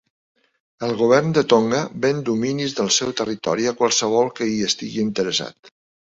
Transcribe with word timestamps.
El 0.85 0.91
govern 0.99 1.33
de 1.37 1.41
Tonga 1.51 1.81
ven 2.05 2.23
dominis 2.29 2.73
del 2.79 2.89
seu 2.95 3.11
territori 3.19 3.67
a 3.73 3.73
qualsevol 3.81 4.31
que 4.39 4.47
hi 4.53 4.57
estigui 4.69 5.05
interessat. 5.09 5.71